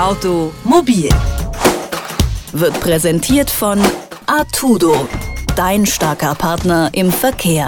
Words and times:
Automobil 0.00 1.10
wird 2.52 2.80
präsentiert 2.80 3.50
von 3.50 3.78
Artudo, 4.24 5.06
dein 5.56 5.84
starker 5.84 6.34
Partner 6.34 6.88
im 6.94 7.12
Verkehr. 7.12 7.66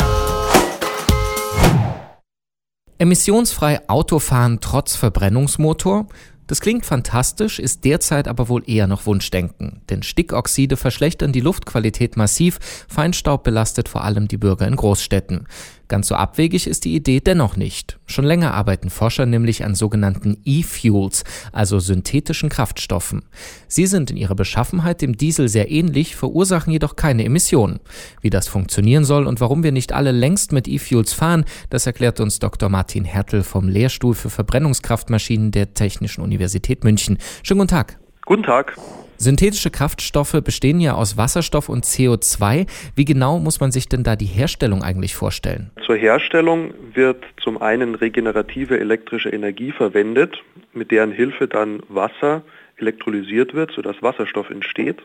Emissionsfrei 2.96 3.86
Autofahren 3.86 4.60
trotz 4.62 4.96
Verbrennungsmotor? 4.96 6.06
Das 6.46 6.62
klingt 6.62 6.86
fantastisch, 6.86 7.58
ist 7.58 7.84
derzeit 7.84 8.26
aber 8.28 8.48
wohl 8.48 8.62
eher 8.66 8.86
noch 8.86 9.04
Wunschdenken. 9.04 9.82
Denn 9.90 10.02
Stickoxide 10.02 10.78
verschlechtern 10.78 11.32
die 11.32 11.40
Luftqualität 11.40 12.16
massiv, 12.16 12.58
Feinstaub 12.88 13.44
belastet 13.44 13.90
vor 13.90 14.04
allem 14.04 14.26
die 14.26 14.38
Bürger 14.38 14.66
in 14.66 14.76
Großstädten. 14.76 15.46
Ganz 15.92 16.08
so 16.08 16.14
abwegig 16.14 16.66
ist 16.66 16.86
die 16.86 16.94
Idee 16.94 17.20
dennoch 17.20 17.58
nicht. 17.58 17.98
Schon 18.06 18.24
länger 18.24 18.54
arbeiten 18.54 18.88
Forscher 18.88 19.26
nämlich 19.26 19.62
an 19.62 19.74
sogenannten 19.74 20.38
E-Fuels, 20.42 21.22
also 21.52 21.80
synthetischen 21.80 22.48
Kraftstoffen. 22.48 23.24
Sie 23.68 23.84
sind 23.84 24.10
in 24.10 24.16
ihrer 24.16 24.34
Beschaffenheit 24.34 25.02
dem 25.02 25.18
Diesel 25.18 25.50
sehr 25.50 25.70
ähnlich, 25.70 26.16
verursachen 26.16 26.72
jedoch 26.72 26.96
keine 26.96 27.26
Emissionen. 27.26 27.80
Wie 28.22 28.30
das 28.30 28.48
funktionieren 28.48 29.04
soll 29.04 29.26
und 29.26 29.42
warum 29.42 29.64
wir 29.64 29.72
nicht 29.72 29.92
alle 29.92 30.12
längst 30.12 30.52
mit 30.52 30.66
E-Fuels 30.66 31.12
fahren, 31.12 31.44
das 31.68 31.84
erklärt 31.84 32.20
uns 32.20 32.38
Dr. 32.38 32.70
Martin 32.70 33.04
Hertel 33.04 33.42
vom 33.42 33.68
Lehrstuhl 33.68 34.14
für 34.14 34.30
Verbrennungskraftmaschinen 34.30 35.50
der 35.50 35.74
Technischen 35.74 36.22
Universität 36.22 36.84
München. 36.84 37.18
Schönen 37.42 37.60
guten 37.60 37.68
Tag. 37.68 37.98
Guten 38.24 38.44
Tag. 38.44 38.78
Synthetische 39.22 39.70
Kraftstoffe 39.70 40.40
bestehen 40.42 40.80
ja 40.80 40.94
aus 40.94 41.16
Wasserstoff 41.16 41.68
und 41.68 41.84
CO2. 41.84 42.66
Wie 42.96 43.04
genau 43.04 43.38
muss 43.38 43.60
man 43.60 43.70
sich 43.70 43.88
denn 43.88 44.02
da 44.02 44.16
die 44.16 44.26
Herstellung 44.26 44.82
eigentlich 44.82 45.14
vorstellen? 45.14 45.70
Zur 45.86 45.94
Herstellung 45.94 46.74
wird 46.92 47.22
zum 47.40 47.62
einen 47.62 47.94
regenerative 47.94 48.80
elektrische 48.80 49.28
Energie 49.28 49.70
verwendet, 49.70 50.42
mit 50.72 50.90
deren 50.90 51.12
Hilfe 51.12 51.46
dann 51.46 51.84
Wasser 51.88 52.42
elektrolysiert 52.78 53.54
wird, 53.54 53.70
sodass 53.70 53.94
Wasserstoff 54.02 54.50
entsteht. 54.50 54.98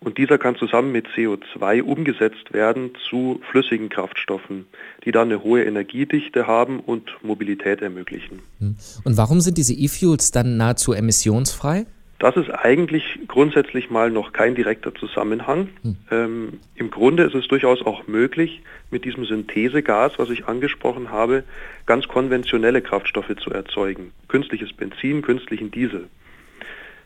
Und 0.00 0.18
dieser 0.18 0.38
kann 0.38 0.56
zusammen 0.56 0.90
mit 0.90 1.06
CO2 1.06 1.82
umgesetzt 1.82 2.52
werden 2.52 2.90
zu 3.08 3.40
flüssigen 3.52 3.88
Kraftstoffen, 3.88 4.66
die 5.04 5.12
dann 5.12 5.28
eine 5.28 5.44
hohe 5.44 5.62
Energiedichte 5.62 6.48
haben 6.48 6.80
und 6.80 7.08
Mobilität 7.22 7.82
ermöglichen. 7.82 8.40
Hm. 8.58 8.76
Und 9.04 9.16
warum 9.16 9.40
sind 9.40 9.58
diese 9.58 9.74
E-Fuels 9.74 10.32
dann 10.32 10.56
nahezu 10.56 10.92
emissionsfrei? 10.92 11.86
Das 12.18 12.36
ist 12.36 12.50
eigentlich 12.50 13.20
grundsätzlich 13.28 13.90
mal 13.90 14.10
noch 14.10 14.32
kein 14.32 14.56
direkter 14.56 14.92
Zusammenhang. 14.94 15.68
Hm. 15.82 15.96
Ähm, 16.10 16.60
Im 16.74 16.90
Grunde 16.90 17.22
ist 17.22 17.34
es 17.34 17.46
durchaus 17.46 17.80
auch 17.86 18.08
möglich, 18.08 18.62
mit 18.90 19.04
diesem 19.04 19.24
Synthesegas, 19.24 20.18
was 20.18 20.30
ich 20.30 20.46
angesprochen 20.46 21.10
habe, 21.10 21.44
ganz 21.86 22.08
konventionelle 22.08 22.82
Kraftstoffe 22.82 23.34
zu 23.36 23.50
erzeugen. 23.50 24.12
Künstliches 24.26 24.72
Benzin, 24.72 25.22
künstlichen 25.22 25.70
Diesel. 25.70 26.08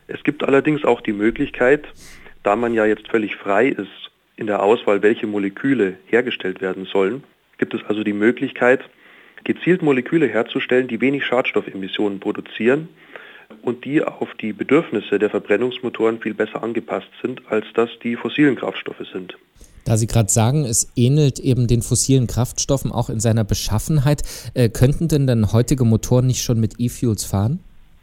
Es 0.06 0.24
gibt 0.24 0.44
allerdings 0.44 0.84
auch 0.84 1.02
die 1.02 1.12
Möglichkeit, 1.12 1.86
da 2.42 2.56
man 2.56 2.72
ja 2.72 2.86
jetzt 2.86 3.08
völlig 3.08 3.36
frei 3.36 3.68
ist 3.68 4.10
in 4.36 4.46
der 4.46 4.62
Auswahl, 4.62 5.02
welche 5.02 5.26
Moleküle 5.26 5.98
hergestellt 6.06 6.62
werden 6.62 6.86
sollen, 6.86 7.22
gibt 7.58 7.74
es 7.74 7.84
also 7.84 8.02
die 8.02 8.14
Möglichkeit, 8.14 8.80
gezielt 9.44 9.82
Moleküle 9.82 10.26
herzustellen, 10.26 10.88
die 10.88 11.00
wenig 11.00 11.26
Schadstoffemissionen 11.26 12.18
produzieren 12.18 12.88
und 13.62 13.84
die 13.84 14.02
auf 14.02 14.28
die 14.40 14.52
Bedürfnisse 14.52 15.18
der 15.18 15.30
Verbrennungsmotoren 15.30 16.20
viel 16.20 16.34
besser 16.34 16.62
angepasst 16.62 17.08
sind, 17.20 17.42
als 17.50 17.66
das 17.74 17.90
die 18.02 18.16
fossilen 18.16 18.56
Kraftstoffe 18.56 19.06
sind. 19.12 19.36
Da 19.84 19.96
Sie 19.96 20.06
gerade 20.06 20.30
sagen, 20.30 20.64
es 20.64 20.92
ähnelt 20.96 21.38
eben 21.40 21.66
den 21.66 21.82
fossilen 21.82 22.26
Kraftstoffen 22.26 22.92
auch 22.92 23.10
in 23.10 23.20
seiner 23.20 23.44
Beschaffenheit, 23.44 24.22
äh, 24.54 24.68
könnten 24.68 25.08
denn 25.08 25.26
dann 25.26 25.52
heutige 25.52 25.84
Motoren 25.84 26.26
nicht 26.26 26.42
schon 26.42 26.60
mit 26.60 26.74
E-Fuels 26.78 27.24
fahren? 27.24 27.60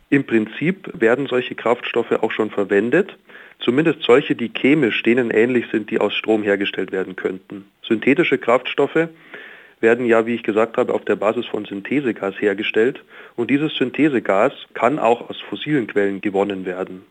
Im 0.10 0.26
Prinzip 0.26 0.92
werden 1.00 1.28
solche 1.28 1.56
Kraftstoffe 1.56 2.12
auch 2.12 2.32
schon 2.32 2.50
verwendet, 2.50 3.16
zumindest 3.64 4.02
solche, 4.04 4.36
die 4.36 4.50
chemisch 4.50 5.04
denen 5.04 5.30
ähnlich 5.30 5.66
sind, 5.72 5.90
die 5.92 6.00
aus 6.00 6.14
Strom 6.14 6.44
hergestellt 6.44 6.92
werden 6.92 7.16
könnten. 7.16 7.66
Synthetische 7.88 8.38
Kraftstoffe 8.38 9.08
werden 9.82 10.06
ja, 10.06 10.26
wie 10.26 10.36
ich 10.36 10.44
gesagt 10.44 10.78
habe, 10.78 10.94
auf 10.94 11.06
der 11.06 11.16
Basis 11.16 11.46
von 11.46 11.66
Synthesegas 11.66 12.36
hergestellt. 12.40 13.04
Und 13.36 13.50
dieses 13.50 13.76
Synthesegas 13.76 14.54
kann 14.74 15.00
auch 15.00 15.30
aus 15.30 15.38
fossilen 15.50 15.88
Quellen 15.88 16.22
gewonnen 16.22 16.66
werden. 16.66 17.04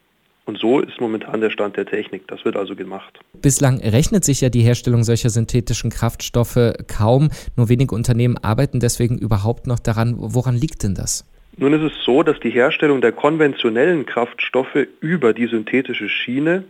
Und 0.44 0.58
so 0.58 0.80
ist 0.80 0.98
momentan 0.98 1.42
der 1.42 1.50
Stand 1.50 1.76
der 1.76 1.84
Technik. 1.84 2.26
Das 2.28 2.44
wird 2.46 2.56
also 2.56 2.74
gemacht. 2.74 3.18
Bislang 3.34 3.80
rechnet 3.80 4.24
sich 4.24 4.40
ja 4.40 4.48
die 4.48 4.62
Herstellung 4.62 5.04
solcher 5.04 5.28
synthetischen 5.28 5.90
Kraftstoffe 5.90 6.72
kaum. 6.88 7.28
Nur 7.56 7.68
wenige 7.68 7.94
Unternehmen 7.94 8.38
arbeiten 8.38 8.80
deswegen 8.80 9.18
überhaupt 9.18 9.66
noch 9.66 9.78
daran. 9.78 10.14
Woran 10.16 10.56
liegt 10.56 10.84
denn 10.84 10.94
das? 10.94 11.26
Nun 11.58 11.74
ist 11.74 11.92
es 11.92 12.04
so, 12.04 12.22
dass 12.22 12.40
die 12.40 12.50
Herstellung 12.50 13.02
der 13.02 13.12
konventionellen 13.12 14.06
Kraftstoffe 14.06 14.86
über 15.00 15.34
die 15.34 15.48
synthetische 15.48 16.08
Schiene 16.08 16.64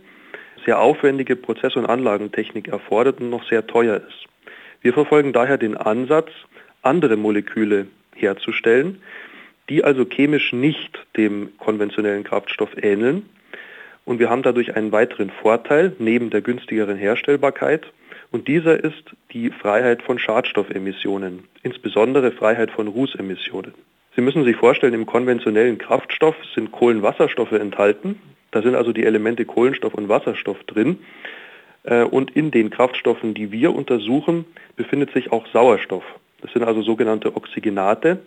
sehr 0.65 0.79
aufwendige 0.79 1.35
Prozess- 1.37 1.75
und 1.75 1.85
Anlagentechnik 1.85 2.67
erfordert 2.67 3.21
und 3.21 3.29
noch 3.29 3.47
sehr 3.47 3.65
teuer 3.65 3.97
ist. 3.97 4.28
Wir 4.81 4.93
verfolgen 4.93 5.33
daher 5.33 5.57
den 5.57 5.75
Ansatz, 5.75 6.29
andere 6.81 7.17
Moleküle 7.17 7.87
herzustellen, 8.15 9.01
die 9.69 9.83
also 9.83 10.05
chemisch 10.05 10.53
nicht 10.53 11.05
dem 11.17 11.49
konventionellen 11.57 12.23
Kraftstoff 12.23 12.69
ähneln. 12.81 13.29
Und 14.05 14.19
wir 14.19 14.29
haben 14.29 14.41
dadurch 14.41 14.75
einen 14.75 14.91
weiteren 14.91 15.29
Vorteil 15.29 15.93
neben 15.99 16.29
der 16.29 16.41
günstigeren 16.41 16.97
Herstellbarkeit. 16.97 17.85
Und 18.31 18.47
dieser 18.47 18.83
ist 18.83 19.03
die 19.33 19.49
Freiheit 19.49 20.01
von 20.01 20.17
Schadstoffemissionen, 20.17 21.43
insbesondere 21.63 22.31
Freiheit 22.31 22.71
von 22.71 22.87
Rußemissionen. 22.87 23.73
Sie 24.15 24.21
müssen 24.21 24.43
sich 24.43 24.55
vorstellen, 24.55 24.93
im 24.93 25.05
konventionellen 25.05 25.77
Kraftstoff 25.77 26.35
sind 26.55 26.71
Kohlenwasserstoffe 26.71 27.51
enthalten. 27.51 28.19
Da 28.51 28.61
sind 28.61 28.75
also 28.75 28.91
die 28.91 29.05
Elemente 29.05 29.45
Kohlenstoff 29.45 29.93
und 29.93 30.09
Wasserstoff 30.09 30.63
drin. 30.63 30.99
Äh, 31.89 32.03
und 32.03 32.31
in 32.31 32.51
den 32.51 32.69
Kraftstoffen, 32.69 33.33
die 33.33 33.51
wir 33.51 33.75
untersuchen, 33.75 34.45
befindet 34.75 35.11
sich 35.11 35.31
auch 35.31 35.47
Sauerstoff. 35.47 36.03
Das 36.41 36.53
sind 36.53 36.63
also 36.63 36.81
sogenannte 36.83 37.35
Oxygenate. 37.35 38.19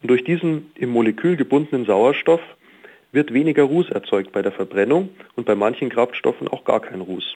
Und 0.00 0.08
durch 0.08 0.24
diesen 0.24 0.70
im 0.76 0.90
Molekül 0.90 1.36
gebundenen 1.36 1.84
Sauerstoff 1.84 2.40
wird 3.10 3.34
weniger 3.34 3.64
Ruß 3.64 3.90
erzeugt 3.90 4.32
bei 4.32 4.40
der 4.40 4.52
Verbrennung 4.52 5.10
und 5.36 5.44
bei 5.44 5.54
manchen 5.54 5.90
Kraftstoffen 5.90 6.48
auch 6.48 6.64
gar 6.64 6.80
kein 6.80 7.00
Ruß. 7.00 7.34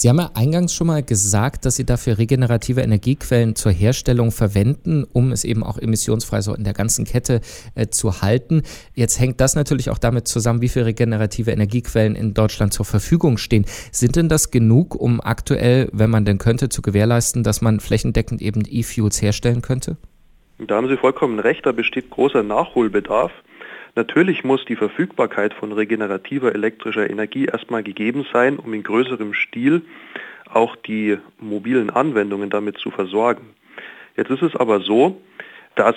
Sie 0.00 0.08
haben 0.08 0.20
ja 0.20 0.30
eingangs 0.34 0.72
schon 0.72 0.86
mal 0.86 1.02
gesagt, 1.02 1.64
dass 1.64 1.74
Sie 1.74 1.84
dafür 1.84 2.18
regenerative 2.18 2.82
Energiequellen 2.82 3.56
zur 3.56 3.72
Herstellung 3.72 4.30
verwenden, 4.30 5.04
um 5.12 5.32
es 5.32 5.42
eben 5.42 5.64
auch 5.64 5.76
emissionsfrei 5.76 6.40
so 6.40 6.54
in 6.54 6.62
der 6.62 6.72
ganzen 6.72 7.04
Kette 7.04 7.40
äh, 7.74 7.88
zu 7.88 8.22
halten. 8.22 8.62
Jetzt 8.94 9.18
hängt 9.18 9.40
das 9.40 9.56
natürlich 9.56 9.90
auch 9.90 9.98
damit 9.98 10.28
zusammen, 10.28 10.60
wie 10.60 10.68
viele 10.68 10.86
regenerative 10.86 11.50
Energiequellen 11.50 12.14
in 12.14 12.32
Deutschland 12.32 12.72
zur 12.72 12.84
Verfügung 12.84 13.38
stehen. 13.38 13.64
Sind 13.90 14.14
denn 14.14 14.28
das 14.28 14.52
genug, 14.52 14.94
um 14.94 15.20
aktuell, 15.20 15.88
wenn 15.92 16.10
man 16.10 16.24
denn 16.24 16.38
könnte, 16.38 16.68
zu 16.68 16.80
gewährleisten, 16.80 17.42
dass 17.42 17.60
man 17.60 17.80
flächendeckend 17.80 18.40
eben 18.40 18.62
E-Fuels 18.70 19.20
herstellen 19.20 19.62
könnte? 19.62 19.96
Da 20.58 20.76
haben 20.76 20.86
Sie 20.86 20.96
vollkommen 20.96 21.40
recht, 21.40 21.66
da 21.66 21.72
besteht 21.72 22.08
großer 22.10 22.44
Nachholbedarf. 22.44 23.32
Natürlich 23.98 24.44
muss 24.44 24.64
die 24.64 24.76
Verfügbarkeit 24.76 25.52
von 25.52 25.72
regenerativer 25.72 26.54
elektrischer 26.54 27.10
Energie 27.10 27.46
erstmal 27.46 27.82
gegeben 27.82 28.24
sein, 28.32 28.56
um 28.56 28.72
in 28.72 28.84
größerem 28.84 29.34
Stil 29.34 29.82
auch 30.48 30.76
die 30.76 31.18
mobilen 31.40 31.90
Anwendungen 31.90 32.48
damit 32.48 32.78
zu 32.78 32.92
versorgen. 32.92 33.56
Jetzt 34.16 34.30
ist 34.30 34.42
es 34.42 34.54
aber 34.54 34.78
so, 34.78 35.20
dass 35.74 35.96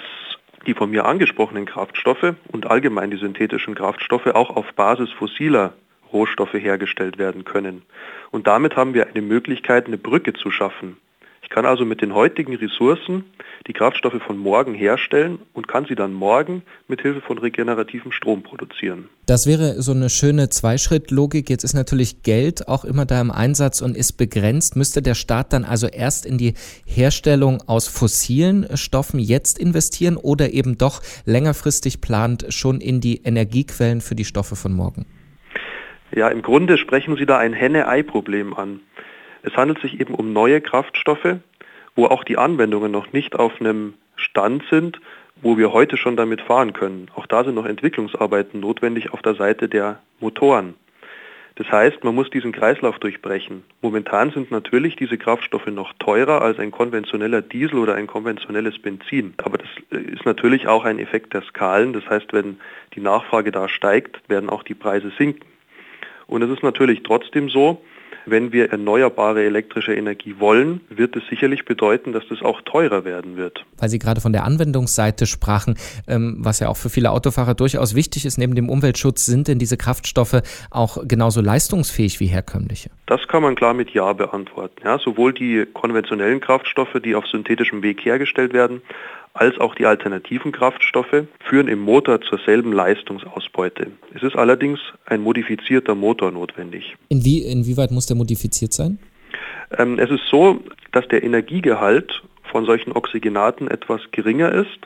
die 0.65 0.73
von 0.73 0.89
mir 0.89 1.05
angesprochenen 1.05 1.67
Kraftstoffe 1.67 2.33
und 2.51 2.65
allgemein 2.71 3.11
die 3.11 3.17
synthetischen 3.17 3.75
Kraftstoffe 3.75 4.25
auch 4.33 4.49
auf 4.49 4.73
Basis 4.73 5.11
fossiler 5.11 5.73
Rohstoffe 6.11 6.55
hergestellt 6.55 7.19
werden 7.19 7.45
können. 7.45 7.83
Und 8.31 8.47
damit 8.47 8.75
haben 8.75 8.95
wir 8.95 9.09
eine 9.09 9.21
Möglichkeit, 9.21 9.85
eine 9.85 9.99
Brücke 9.99 10.33
zu 10.33 10.49
schaffen 10.49 10.97
kann 11.49 11.65
also 11.65 11.85
mit 11.85 12.01
den 12.01 12.13
heutigen 12.13 12.55
Ressourcen 12.55 13.25
die 13.67 13.73
Kraftstoffe 13.73 14.21
von 14.25 14.37
morgen 14.37 14.73
herstellen 14.73 15.39
und 15.53 15.67
kann 15.67 15.85
sie 15.85 15.95
dann 15.95 16.13
morgen 16.13 16.63
mit 16.87 17.01
Hilfe 17.01 17.21
von 17.21 17.37
regenerativem 17.37 18.11
Strom 18.11 18.41
produzieren. 18.41 19.09
Das 19.25 19.45
wäre 19.45 19.81
so 19.81 19.91
eine 19.91 20.09
schöne 20.09 20.49
Zweischrittlogik. 20.49 21.49
Jetzt 21.49 21.63
ist 21.63 21.73
natürlich 21.73 22.23
Geld 22.23 22.67
auch 22.67 22.85
immer 22.85 23.05
da 23.05 23.21
im 23.21 23.31
Einsatz 23.31 23.81
und 23.81 23.95
ist 23.95 24.13
begrenzt. 24.13 24.75
Müsste 24.75 25.01
der 25.01 25.13
Staat 25.13 25.53
dann 25.53 25.63
also 25.63 25.87
erst 25.87 26.25
in 26.25 26.37
die 26.37 26.53
Herstellung 26.85 27.61
aus 27.67 27.87
fossilen 27.87 28.65
Stoffen 28.75 29.19
jetzt 29.19 29.59
investieren 29.59 30.17
oder 30.17 30.51
eben 30.51 30.77
doch 30.77 31.01
längerfristig 31.25 32.01
plant 32.01 32.45
schon 32.49 32.81
in 32.81 33.01
die 33.01 33.21
Energiequellen 33.23 34.01
für 34.01 34.15
die 34.15 34.25
Stoffe 34.25 34.55
von 34.55 34.73
morgen? 34.73 35.05
Ja, 36.13 36.27
im 36.27 36.41
Grunde 36.41 36.77
sprechen 36.77 37.15
Sie 37.15 37.25
da 37.25 37.37
ein 37.37 37.53
Henne-Ei-Problem 37.53 38.53
an. 38.53 38.81
Es 39.43 39.55
handelt 39.55 39.79
sich 39.79 39.99
eben 39.99 40.13
um 40.13 40.33
neue 40.33 40.61
Kraftstoffe, 40.61 41.37
wo 41.95 42.05
auch 42.05 42.23
die 42.23 42.37
Anwendungen 42.37 42.91
noch 42.91 43.11
nicht 43.13 43.35
auf 43.35 43.59
einem 43.59 43.95
Stand 44.15 44.63
sind, 44.69 44.99
wo 45.41 45.57
wir 45.57 45.73
heute 45.73 45.97
schon 45.97 46.15
damit 46.15 46.41
fahren 46.41 46.73
können. 46.73 47.09
Auch 47.15 47.25
da 47.25 47.43
sind 47.43 47.55
noch 47.55 47.65
Entwicklungsarbeiten 47.65 48.59
notwendig 48.59 49.13
auf 49.13 49.21
der 49.21 49.35
Seite 49.35 49.67
der 49.67 49.99
Motoren. 50.19 50.75
Das 51.55 51.69
heißt, 51.69 52.03
man 52.03 52.15
muss 52.15 52.29
diesen 52.29 52.53
Kreislauf 52.53 52.97
durchbrechen. 52.99 53.63
Momentan 53.81 54.31
sind 54.31 54.51
natürlich 54.51 54.95
diese 54.95 55.17
Kraftstoffe 55.17 55.67
noch 55.67 55.93
teurer 55.99 56.41
als 56.41 56.59
ein 56.59 56.71
konventioneller 56.71 57.41
Diesel 57.41 57.77
oder 57.77 57.95
ein 57.95 58.07
konventionelles 58.07 58.79
Benzin. 58.79 59.33
Aber 59.37 59.57
das 59.57 59.67
äh, 59.91 60.01
ist 60.01 60.25
natürlich 60.25 60.67
auch 60.67 60.85
ein 60.85 60.97
Effekt 60.97 61.33
der 61.33 61.41
Skalen. 61.41 61.91
Das 61.93 62.07
heißt, 62.09 62.31
wenn 62.31 62.59
die 62.95 63.01
Nachfrage 63.01 63.51
da 63.51 63.67
steigt, 63.67 64.21
werden 64.29 64.49
auch 64.49 64.63
die 64.63 64.73
Preise 64.73 65.11
sinken. 65.17 65.45
Und 66.25 66.41
es 66.41 66.49
ist 66.49 66.63
natürlich 66.63 67.03
trotzdem 67.03 67.49
so, 67.49 67.83
wenn 68.25 68.51
wir 68.51 68.71
erneuerbare 68.71 69.43
elektrische 69.43 69.93
Energie 69.93 70.35
wollen, 70.39 70.81
wird 70.89 71.15
es 71.15 71.23
sicherlich 71.29 71.65
bedeuten, 71.65 72.13
dass 72.13 72.23
das 72.29 72.41
auch 72.41 72.61
teurer 72.61 73.05
werden 73.05 73.37
wird. 73.37 73.65
Weil 73.77 73.89
Sie 73.89 73.99
gerade 73.99 74.21
von 74.21 74.33
der 74.33 74.43
Anwendungsseite 74.43 75.25
sprachen, 75.25 75.75
ähm, 76.07 76.37
was 76.39 76.59
ja 76.59 76.69
auch 76.69 76.77
für 76.77 76.89
viele 76.89 77.11
Autofahrer 77.11 77.53
durchaus 77.53 77.95
wichtig 77.95 78.25
ist, 78.25 78.37
neben 78.37 78.55
dem 78.55 78.69
Umweltschutz, 78.69 79.25
sind 79.25 79.47
denn 79.47 79.59
diese 79.59 79.77
Kraftstoffe 79.77 80.41
auch 80.69 80.97
genauso 81.07 81.41
leistungsfähig 81.41 82.19
wie 82.19 82.27
herkömmliche? 82.27 82.89
Das 83.07 83.27
kann 83.27 83.43
man 83.43 83.55
klar 83.55 83.73
mit 83.73 83.91
Ja 83.91 84.13
beantworten. 84.13 84.75
Ja, 84.83 84.99
sowohl 84.99 85.33
die 85.33 85.65
konventionellen 85.73 86.39
Kraftstoffe, 86.39 86.99
die 87.03 87.15
auf 87.15 87.27
synthetischem 87.27 87.83
Weg 87.83 88.05
hergestellt 88.05 88.53
werden, 88.53 88.81
als 89.33 89.57
auch 89.59 89.75
die 89.75 89.85
alternativen 89.85 90.51
Kraftstoffe 90.51 91.25
führen 91.39 91.67
im 91.67 91.79
Motor 91.79 92.21
zur 92.21 92.39
selben 92.45 92.73
Leistungsausbeute. 92.73 93.87
Es 94.13 94.23
ist 94.23 94.35
allerdings 94.35 94.79
ein 95.05 95.21
modifizierter 95.21 95.95
Motor 95.95 96.31
notwendig. 96.31 96.95
Inwie, 97.09 97.39
inwieweit 97.39 97.91
muss 97.91 98.05
der 98.07 98.17
modifiziert 98.17 98.73
sein? 98.73 98.99
Ähm, 99.77 99.99
es 99.99 100.09
ist 100.09 100.27
so, 100.29 100.59
dass 100.91 101.07
der 101.07 101.23
Energiegehalt 101.23 102.21
von 102.43 102.65
solchen 102.65 102.91
Oxygenaten 102.91 103.69
etwas 103.69 104.01
geringer 104.11 104.51
ist. 104.51 104.79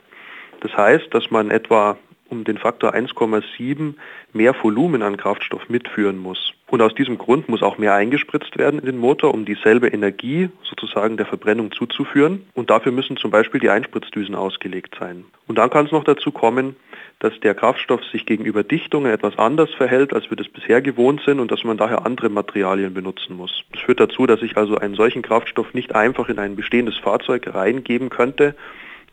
Das 0.62 0.76
heißt, 0.78 1.08
dass 1.12 1.32
man 1.32 1.50
etwa 1.50 1.98
um 2.30 2.44
den 2.44 2.58
Faktor 2.58 2.94
1,7 2.94 3.96
mehr 4.34 4.56
Volumen 4.62 5.02
an 5.02 5.18
Kraftstoff 5.18 5.70
mitführen 5.70 6.18
muss. 6.18 6.54
Und 6.68 6.82
aus 6.82 6.96
diesem 6.96 7.20
Grund 7.20 7.48
muss 7.48 7.62
auch 7.62 7.78
mehr 7.78 7.94
eingespritzt 7.94 8.58
werden 8.58 8.80
in 8.80 8.88
den 8.88 8.98
Motor, 8.98 9.34
um 9.34 9.46
dieselbe 9.46 9.88
Energie 9.88 10.50
sozusagen 10.64 11.16
der 11.16 11.28
Verbrennung 11.28 11.72
zuzuführen. 11.72 12.48
Und 12.54 12.72
dafür 12.72 12.92
müssen 12.92 13.18
zum 13.18 13.30
Beispiel 13.30 13.60
die 13.60 13.70
Einspritzdüsen 13.70 14.34
ausgelegt 14.34 14.96
sein. 15.00 15.26
Und 15.48 15.58
dann 15.60 15.70
kann 15.70 15.86
es 15.86 15.92
noch 15.92 16.04
dazu 16.04 16.32
kommen, 16.32 16.76
dass 17.20 17.40
der 17.40 17.54
Kraftstoff 17.54 18.04
sich 18.12 18.26
gegenüber 18.26 18.64
Dichtungen 18.64 19.12
etwas 19.12 19.38
anders 19.38 19.74
verhält, 19.76 20.14
als 20.14 20.30
wir 20.30 20.38
das 20.38 20.50
bisher 20.50 20.82
gewohnt 20.82 21.22
sind 21.26 21.40
und 21.40 21.52
dass 21.52 21.64
man 21.64 21.78
daher 21.78 22.06
andere 22.06 22.30
Materialien 22.30 22.94
benutzen 22.94 23.38
muss. 23.38 23.64
Das 23.72 23.82
führt 23.82 24.00
dazu, 24.00 24.26
dass 24.26 24.42
ich 24.42 24.58
also 24.58 24.78
einen 24.78 24.96
solchen 24.96 25.22
Kraftstoff 25.22 25.74
nicht 25.74 25.96
einfach 25.96 26.30
in 26.30 26.40
ein 26.40 26.56
bestehendes 26.56 26.98
Fahrzeug 26.98 27.54
reingeben 27.54 28.10
könnte, 28.10 28.56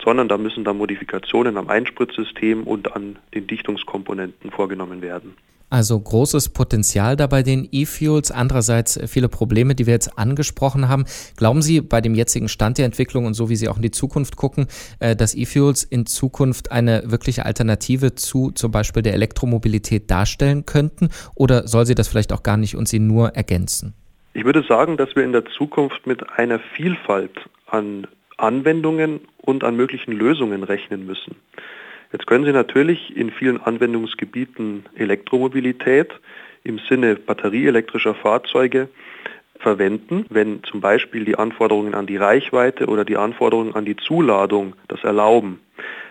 sondern 0.02 0.28
da 0.28 0.38
müssen 0.38 0.64
dann 0.64 0.78
Modifikationen 0.78 1.56
am 1.56 1.69
Einspritzsystem 1.69 2.64
und 2.64 2.96
an 2.96 3.19
den 3.34 3.46
Dichtungskomponenten 3.46 4.50
vorgenommen 4.50 5.00
werden. 5.02 5.37
Also 5.72 5.98
großes 5.98 6.50
Potenzial 6.50 7.16
da 7.16 7.26
bei 7.26 7.42
den 7.42 7.66
E-Fuels, 7.72 8.30
andererseits 8.30 9.00
viele 9.10 9.30
Probleme, 9.30 9.74
die 9.74 9.86
wir 9.86 9.94
jetzt 9.94 10.19
angesprochen 10.19 10.86
haben. 10.86 11.06
Glauben 11.38 11.62
Sie 11.62 11.80
bei 11.80 12.02
dem 12.02 12.14
jetzigen 12.14 12.50
Stand 12.50 12.76
der 12.76 12.84
Entwicklung 12.84 13.24
und 13.24 13.32
so 13.32 13.48
wie 13.48 13.56
Sie 13.56 13.70
auch 13.70 13.76
in 13.76 13.82
die 13.82 13.90
Zukunft 13.90 14.36
gucken, 14.36 14.66
äh, 15.00 15.16
dass 15.16 15.34
E-Fuels 15.34 15.84
in 15.84 16.04
Zukunft 16.04 16.70
eine 16.72 17.10
wirkliche 17.10 17.46
Alternative 17.46 18.14
zu 18.14 18.50
zum 18.50 18.70
Beispiel 18.70 19.02
der 19.02 19.14
Elektromobilität 19.14 20.10
darstellen 20.10 20.66
könnten? 20.66 21.08
Oder 21.34 21.66
soll 21.66 21.86
sie 21.86 21.94
das 21.94 22.06
vielleicht 22.06 22.34
auch 22.34 22.42
gar 22.42 22.58
nicht 22.58 22.76
und 22.76 22.86
sie 22.86 22.98
nur 22.98 23.30
ergänzen? 23.30 23.94
Ich 24.34 24.44
würde 24.44 24.62
sagen, 24.68 24.98
dass 24.98 25.16
wir 25.16 25.25
in 25.25 25.32
der 25.32 25.46
Zukunft 25.46 26.06
mit 26.06 26.28
einer 26.38 26.58
Vielfalt 26.76 27.48
an 27.64 28.06
Anwendungen 28.36 29.20
und 29.38 29.64
an 29.64 29.75
möglichen 29.75 30.12
Lösungen 30.12 30.64
rechnen 30.64 31.06
müssen. 31.06 31.36
Jetzt 32.12 32.26
können 32.26 32.44
Sie 32.44 32.53
natürlich 32.53 33.17
in 33.17 33.31
vielen 33.31 33.61
Anwendungsgebieten 33.61 34.85
Elektromobilität 34.94 36.12
im 36.62 36.79
Sinne 36.88 37.17
batterieelektrischer 37.17 38.14
Fahrzeuge 38.14 38.88
verwenden, 39.59 40.26
wenn 40.29 40.62
zum 40.64 40.81
Beispiel 40.81 41.25
die 41.25 41.37
Anforderungen 41.37 41.94
an 41.94 42.06
die 42.06 42.17
Reichweite 42.17 42.87
oder 42.87 43.05
die 43.05 43.17
Anforderungen 43.17 43.75
an 43.75 43.85
die 43.85 43.97
Zuladung 43.97 44.75
das 44.88 45.03
erlauben. 45.05 45.61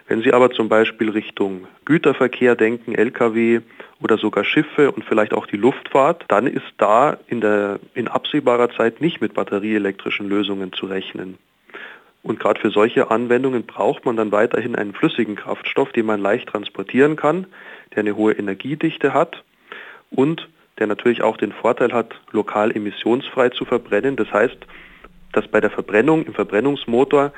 Wenn 0.07 0.23
Sie 0.23 0.33
aber 0.33 0.51
zum 0.51 0.67
Beispiel 0.69 1.09
Richtung 1.09 1.67
Güterverkehr 1.85 2.55
denken, 2.55 2.95
Lkw 2.95 3.61
oder 4.01 4.17
sogar 4.17 4.43
Schiffe 4.43 4.91
und 4.91 5.05
vielleicht 5.05 5.33
auch 5.33 5.45
die 5.45 5.57
Luftfahrt, 5.57 6.25
dann 6.27 6.47
ist 6.47 6.73
da 6.77 7.17
in, 7.27 7.41
der, 7.41 7.79
in 7.93 8.07
absehbarer 8.07 8.71
Zeit 8.71 8.99
nicht 8.99 9.21
mit 9.21 9.33
batterieelektrischen 9.33 10.27
Lösungen 10.27 10.73
zu 10.73 10.87
rechnen. 10.87 11.37
Und 12.23 12.39
gerade 12.39 12.59
für 12.59 12.69
solche 12.69 13.09
Anwendungen 13.09 13.65
braucht 13.65 14.05
man 14.05 14.15
dann 14.15 14.31
weiterhin 14.31 14.75
einen 14.75 14.93
flüssigen 14.93 15.35
Kraftstoff, 15.35 15.91
den 15.91 16.05
man 16.05 16.21
leicht 16.21 16.49
transportieren 16.49 17.15
kann, 17.15 17.47
der 17.95 17.99
eine 17.99 18.15
hohe 18.15 18.33
Energiedichte 18.33 19.13
hat 19.13 19.43
und 20.11 20.47
der 20.77 20.87
natürlich 20.87 21.23
auch 21.23 21.37
den 21.37 21.51
Vorteil 21.51 21.93
hat, 21.93 22.13
lokal 22.31 22.75
emissionsfrei 22.75 23.49
zu 23.49 23.65
verbrennen. 23.65 24.15
Das 24.15 24.31
heißt, 24.31 24.57
dass 25.33 25.47
bei 25.47 25.61
der 25.61 25.71
Verbrennung 25.71 26.25
im 26.25 26.33
Verbrennungsmotor 26.33 27.33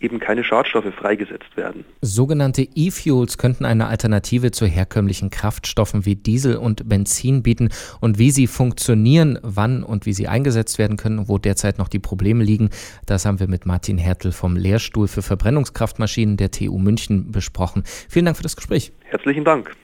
eben 0.00 0.18
keine 0.18 0.42
Schadstoffe 0.42 0.92
freigesetzt 0.94 1.56
werden. 1.56 1.84
Sogenannte 2.00 2.66
E-Fuels 2.74 3.38
könnten 3.38 3.64
eine 3.64 3.86
Alternative 3.86 4.50
zu 4.50 4.66
herkömmlichen 4.66 5.30
Kraftstoffen 5.30 6.06
wie 6.06 6.16
Diesel 6.16 6.56
und 6.56 6.88
Benzin 6.88 7.42
bieten. 7.42 7.68
Und 8.00 8.18
wie 8.18 8.30
sie 8.30 8.46
funktionieren, 8.46 9.38
wann 9.42 9.82
und 9.82 10.06
wie 10.06 10.12
sie 10.12 10.26
eingesetzt 10.26 10.78
werden 10.78 10.96
können, 10.96 11.28
wo 11.28 11.38
derzeit 11.38 11.78
noch 11.78 11.88
die 11.88 11.98
Probleme 11.98 12.42
liegen, 12.42 12.70
das 13.06 13.26
haben 13.26 13.40
wir 13.40 13.48
mit 13.48 13.66
Martin 13.66 13.98
Hertel 13.98 14.32
vom 14.32 14.56
Lehrstuhl 14.56 15.06
für 15.06 15.22
Verbrennungskraftmaschinen 15.22 16.36
der 16.36 16.50
TU 16.50 16.78
München 16.78 17.30
besprochen. 17.30 17.84
Vielen 18.08 18.24
Dank 18.24 18.36
für 18.36 18.42
das 18.42 18.56
Gespräch. 18.56 18.92
Herzlichen 19.04 19.44
Dank. 19.44 19.76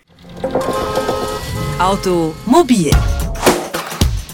Automobil 1.78 2.90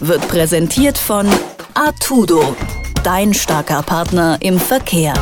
wird 0.00 0.28
präsentiert 0.28 0.98
von 0.98 1.26
Artudo, 1.74 2.56
dein 3.02 3.34
starker 3.34 3.82
Partner 3.82 4.38
im 4.40 4.58
Verkehr. 4.58 5.14